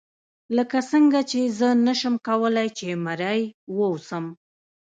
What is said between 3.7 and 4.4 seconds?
واوسم.